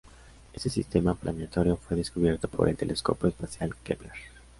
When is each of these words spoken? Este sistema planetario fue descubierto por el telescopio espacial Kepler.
Este 0.53 0.71
sistema 0.71 1.13
planetario 1.13 1.77
fue 1.77 1.95
descubierto 1.95 2.47
por 2.47 2.67
el 2.67 2.75
telescopio 2.75 3.29
espacial 3.29 3.75
Kepler. 3.83 4.13